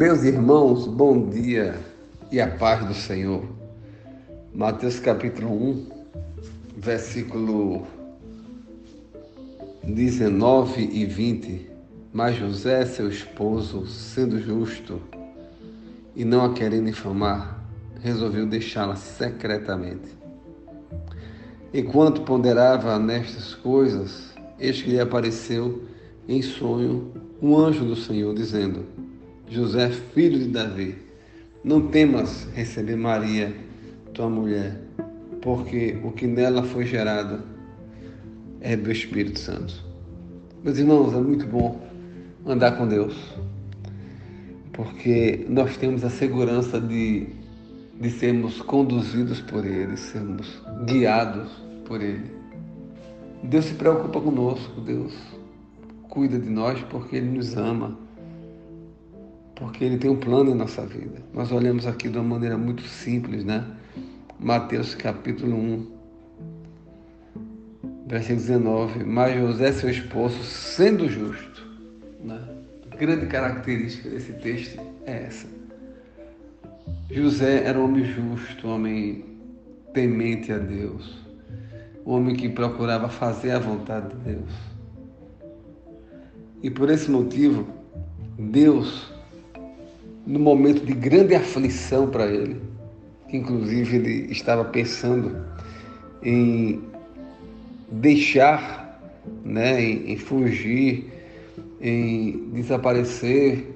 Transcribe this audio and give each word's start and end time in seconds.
Meus 0.00 0.22
irmãos, 0.22 0.86
bom 0.86 1.28
dia 1.28 1.78
e 2.32 2.40
a 2.40 2.48
paz 2.48 2.86
do 2.86 2.94
Senhor. 2.94 3.44
Mateus 4.54 4.98
capítulo 4.98 5.52
1, 5.52 5.88
versículo 6.78 7.86
19 9.84 10.88
e 10.90 11.04
20. 11.04 11.70
Mas 12.14 12.34
José, 12.34 12.86
seu 12.86 13.10
esposo, 13.10 13.86
sendo 13.86 14.40
justo 14.40 15.02
e 16.16 16.24
não 16.24 16.46
a 16.46 16.54
querendo 16.54 16.88
infamar, 16.88 17.62
resolveu 18.00 18.46
deixá-la 18.46 18.96
secretamente. 18.96 20.08
Enquanto 21.74 22.22
ponderava 22.22 22.98
nestas 22.98 23.54
coisas, 23.54 24.34
eis 24.58 24.80
que 24.80 24.92
lhe 24.92 24.98
apareceu 24.98 25.82
em 26.26 26.40
sonho 26.40 27.12
um 27.42 27.54
anjo 27.54 27.84
do 27.84 27.96
Senhor, 27.96 28.34
dizendo: 28.34 29.09
José, 29.50 29.90
filho 29.90 30.38
de 30.38 30.46
Davi, 30.46 30.94
não 31.64 31.88
temas 31.88 32.46
receber 32.54 32.94
Maria, 32.94 33.52
tua 34.14 34.30
mulher, 34.30 34.80
porque 35.42 35.98
o 36.04 36.12
que 36.12 36.24
nela 36.24 36.62
foi 36.62 36.86
gerado 36.86 37.42
é 38.60 38.76
do 38.76 38.92
Espírito 38.92 39.40
Santo. 39.40 39.84
Meus 40.62 40.78
irmãos, 40.78 41.12
é 41.14 41.20
muito 41.20 41.46
bom 41.46 41.80
andar 42.46 42.78
com 42.78 42.86
Deus, 42.86 43.16
porque 44.72 45.44
nós 45.48 45.76
temos 45.76 46.04
a 46.04 46.10
segurança 46.10 46.80
de, 46.80 47.26
de 48.00 48.08
sermos 48.08 48.62
conduzidos 48.62 49.40
por 49.40 49.66
Ele, 49.66 49.96
sermos 49.96 50.62
guiados 50.86 51.50
por 51.86 52.00
Ele. 52.00 52.30
Deus 53.42 53.64
se 53.64 53.74
preocupa 53.74 54.20
conosco, 54.20 54.80
Deus 54.80 55.12
cuida 56.08 56.38
de 56.38 56.48
nós 56.48 56.80
porque 56.88 57.16
Ele 57.16 57.30
nos 57.30 57.56
ama, 57.56 57.98
porque 59.60 59.84
Ele 59.84 59.98
tem 59.98 60.10
um 60.10 60.16
plano 60.16 60.50
em 60.50 60.54
nossa 60.54 60.86
vida. 60.86 61.22
Nós 61.34 61.52
olhamos 61.52 61.86
aqui 61.86 62.08
de 62.08 62.16
uma 62.16 62.24
maneira 62.24 62.56
muito 62.56 62.82
simples, 62.82 63.44
né? 63.44 63.62
Mateus 64.38 64.94
capítulo 64.94 65.54
1, 65.54 65.86
versículo 68.06 68.40
19. 68.40 69.04
Mas 69.04 69.38
José, 69.38 69.70
seu 69.72 69.90
esposo, 69.90 70.42
sendo 70.42 71.06
justo, 71.10 71.62
né? 72.24 72.40
Grande 72.98 73.26
característica 73.26 74.08
desse 74.08 74.32
texto 74.32 74.80
é 75.04 75.24
essa. 75.24 75.46
José 77.10 77.62
era 77.64 77.78
um 77.78 77.84
homem 77.84 78.04
justo, 78.04 78.66
um 78.66 78.74
homem 78.74 79.24
temente 79.92 80.52
a 80.52 80.58
Deus, 80.58 81.18
um 82.06 82.12
homem 82.12 82.34
que 82.34 82.48
procurava 82.48 83.10
fazer 83.10 83.50
a 83.50 83.58
vontade 83.58 84.08
de 84.08 84.32
Deus. 84.32 84.52
E 86.62 86.70
por 86.70 86.88
esse 86.88 87.10
motivo, 87.10 87.66
Deus, 88.38 89.19
no 90.26 90.38
momento 90.38 90.84
de 90.84 90.92
grande 90.92 91.34
aflição 91.34 92.08
para 92.08 92.26
ele, 92.26 92.60
que 93.28 93.36
inclusive 93.36 93.96
ele 93.96 94.32
estava 94.32 94.64
pensando 94.64 95.44
em 96.22 96.82
deixar, 97.90 99.00
né, 99.44 99.82
em, 99.82 100.12
em 100.12 100.16
fugir, 100.16 101.10
em 101.80 102.50
desaparecer, 102.52 103.66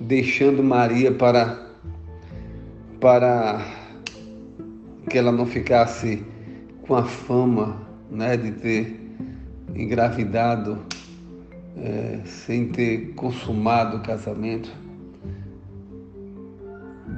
deixando 0.00 0.62
Maria 0.62 1.12
para 1.12 1.64
para 3.00 3.60
que 5.08 5.18
ela 5.18 5.30
não 5.30 5.46
ficasse 5.46 6.22
com 6.86 6.96
a 6.96 7.04
fama, 7.04 7.86
né, 8.10 8.36
de 8.36 8.52
ter 8.52 9.00
engravidado 9.74 10.78
é, 11.76 12.20
sem 12.24 12.68
ter 12.68 13.12
consumado 13.14 13.98
o 13.98 14.00
casamento. 14.00 14.70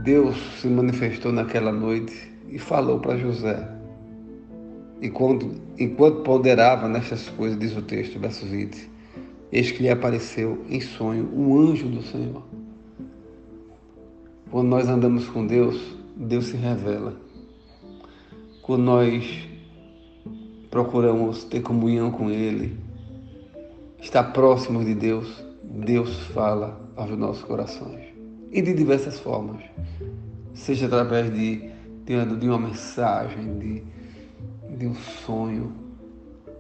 Deus 0.03 0.37
se 0.61 0.69
manifestou 0.69 1.33
naquela 1.33 1.73
noite 1.73 2.33
e 2.49 2.59
falou 2.59 3.01
para 3.01 3.17
José. 3.17 3.69
Enquanto, 5.03 5.51
enquanto 5.79 6.23
ponderava 6.23 6.89
nestas 6.89 7.29
coisas, 7.31 7.59
diz 7.59 7.77
o 7.77 7.83
texto, 7.83 8.19
verso 8.19 8.47
20, 8.47 8.91
eis 9.53 9.71
que 9.71 9.83
lhe 9.83 9.91
apareceu 9.91 10.65
em 10.69 10.81
sonho 10.81 11.29
um 11.35 11.59
anjo 11.59 11.89
do 11.89 12.03
Senhor. 12.03 12.43
Quando 14.51 14.69
nós 14.69 14.89
andamos 14.89 15.29
com 15.29 15.47
Deus, 15.47 15.97
Deus 16.17 16.47
se 16.47 16.57
revela. 16.57 17.15
Quando 18.63 18.85
nós 18.85 19.49
procuramos 20.71 21.45
ter 21.45 21.61
comunhão 21.61 22.11
com 22.11 22.31
Ele, 22.31 22.79
estar 24.01 24.25
próximos 24.33 24.87
de 24.87 24.95
Deus, 24.95 25.45
Deus 25.63 26.19
fala 26.29 26.81
aos 26.97 27.11
nossos 27.11 27.43
corações. 27.43 28.18
E 28.51 28.63
de 28.63 28.73
diversas 28.73 29.19
formas. 29.19 29.63
Seja 30.55 30.87
através 30.87 31.33
de, 31.33 31.71
de, 32.05 32.37
de 32.37 32.49
uma 32.49 32.59
mensagem, 32.59 33.59
de, 33.59 33.83
de 34.77 34.87
um 34.87 34.95
sonho, 34.95 35.73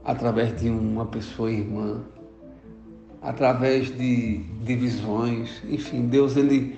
através 0.04 0.58
de 0.60 0.68
uma 0.68 1.06
pessoa 1.06 1.50
irmã, 1.50 2.02
através 3.22 3.88
de, 3.96 4.38
de 4.38 4.76
visões. 4.76 5.62
Enfim, 5.68 6.06
Deus 6.06 6.36
ele 6.36 6.76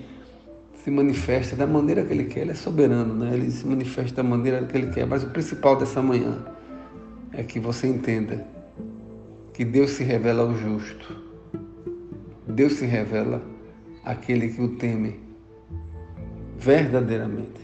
se 0.83 0.91
manifesta 0.91 1.55
da 1.55 1.67
maneira 1.67 2.05
que 2.05 2.13
Ele 2.13 2.25
quer. 2.25 2.41
Ele 2.41 2.53
é 2.53 2.55
soberano, 2.55 3.15
né? 3.15 3.35
Ele 3.35 3.51
se 3.51 3.67
manifesta 3.67 4.23
da 4.23 4.29
maneira 4.29 4.65
que 4.65 4.77
Ele 4.77 4.91
quer. 4.91 5.07
Mas 5.07 5.23
o 5.23 5.29
principal 5.31 5.77
dessa 5.77 6.01
manhã 6.03 6.45
é 7.33 7.43
que 7.43 7.61
você 7.61 7.87
entenda 7.87 8.47
que 9.53 9.65
Deus 9.65 9.91
se 9.91 10.05
revela 10.05 10.43
ao 10.43 10.55
justo. 10.55 11.17
Deus 12.49 12.75
se 12.75 12.87
revela 12.87 13.43
àquele 14.11 14.49
que 14.49 14.61
o 14.61 14.69
teme 14.77 15.21
verdadeiramente. 16.59 17.61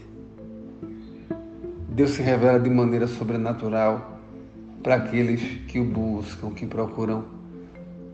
Deus 1.89 2.11
se 2.11 2.21
revela 2.21 2.59
de 2.59 2.69
maneira 2.69 3.07
sobrenatural 3.07 4.19
para 4.81 4.95
aqueles 4.95 5.41
que 5.67 5.79
o 5.79 5.83
buscam, 5.83 6.51
que 6.51 6.65
procuram 6.65 7.25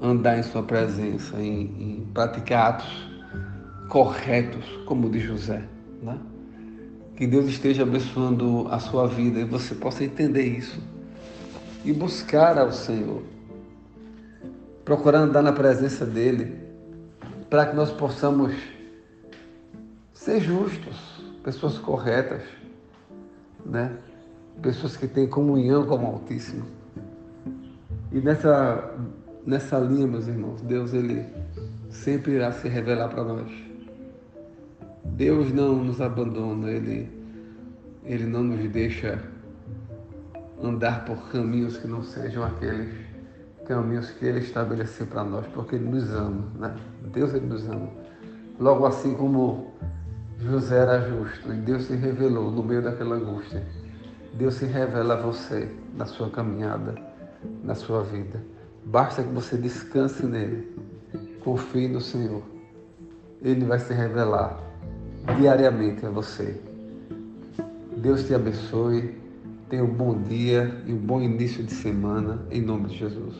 andar 0.01 0.39
em 0.39 0.44
sua 0.44 0.63
presença, 0.63 1.39
em, 1.39 1.61
em 1.61 2.07
praticar 2.13 2.71
atos 2.71 3.11
corretos, 3.89 4.65
como 4.85 5.09
de 5.09 5.19
José. 5.19 5.63
Né? 6.01 6.17
Que 7.15 7.27
Deus 7.27 7.45
esteja 7.45 7.83
abençoando 7.83 8.67
a 8.69 8.79
sua 8.79 9.07
vida 9.07 9.39
e 9.39 9.45
você 9.45 9.75
possa 9.75 10.03
entender 10.03 10.44
isso 10.44 10.81
e 11.85 11.94
buscar 11.94 12.57
ao 12.57 12.71
Senhor 12.71 13.21
procurar 14.83 15.19
andar 15.19 15.41
na 15.41 15.51
presença 15.51 16.05
dele, 16.05 16.62
para 17.53 17.68
que 17.68 17.75
nós 17.75 17.91
possamos 17.91 18.52
ser 20.12 20.41
justos, 20.41 21.24
pessoas 21.44 21.78
corretas, 21.78 22.41
né? 23.64 23.96
Pessoas 24.59 24.97
que 24.97 25.08
têm 25.08 25.28
comunhão 25.28 25.86
com 25.86 25.97
o 25.97 26.06
Altíssimo. 26.13 26.66
E 28.12 28.19
nessa 28.19 28.97
nessa 29.46 29.78
linha, 29.78 30.08
meus 30.08 30.28
irmãos, 30.28 30.63
Deus 30.63 30.96
ele 30.96 31.28
sempre 31.92 32.31
irá 32.31 32.52
se 32.52 32.68
revelar 32.68 33.09
para 33.09 33.24
nós. 33.24 33.52
Deus 35.06 35.53
não 35.53 35.75
nos 35.75 36.02
abandona, 36.02 36.72
ele 36.72 37.08
ele 38.03 38.25
não 38.25 38.44
nos 38.44 38.68
deixa 38.72 39.22
andar 40.59 41.06
por 41.06 41.30
caminhos 41.30 41.78
que 41.78 41.88
não 41.88 42.02
sejam 42.02 42.44
aqueles 42.44 43.12
caminhos 43.66 44.09
que 44.12 44.25
Ele 44.25 44.40
estabeleceu 44.40 45.07
para 45.07 45.24
nós, 45.24 45.46
porque 45.47 45.75
Ele 45.75 45.90
nos 45.90 46.09
ama, 46.12 46.46
né? 46.59 46.75
Deus 47.13 47.34
Ele 47.34 47.46
nos 47.46 47.68
ama. 47.68 47.90
Logo 48.59 48.85
assim 48.85 49.13
como 49.16 49.74
José 50.40 50.78
era 50.78 51.00
justo 51.09 51.53
e 51.53 51.57
Deus 51.57 51.84
se 51.84 51.96
revelou 51.96 52.51
no 52.51 52.63
meio 52.63 52.81
daquela 52.81 53.16
angústia, 53.16 53.66
Deus 54.34 54.56
se 54.56 54.66
revela 54.66 55.13
a 55.13 55.22
você 55.22 55.69
na 55.96 56.06
sua 56.06 56.29
caminhada, 56.29 56.96
na 57.63 57.75
sua 57.75 58.03
vida. 58.03 58.41
Basta 58.85 59.24
que 59.24 59.29
você 59.29 59.57
descanse 59.57 60.25
nele, 60.25 60.75
confie 61.44 61.88
no 61.88 62.01
Senhor. 62.01 62.42
Ele 63.42 63.65
vai 63.65 63.80
se 63.80 63.94
revelar 63.94 64.60
diariamente 65.38 66.06
a 66.06 66.10
você. 66.10 66.60
Deus 67.98 68.25
te 68.25 68.33
abençoe. 68.33 69.23
Tenha 69.74 69.84
um 69.84 69.92
bom 69.92 70.22
dia 70.22 70.72
e 70.86 70.94
um 70.94 71.00
bom 71.00 71.20
início 71.20 71.64
de 71.64 71.74
semana, 71.74 72.46
em 72.52 72.62
nome 72.62 72.90
de 72.90 72.96
Jesus. 72.96 73.34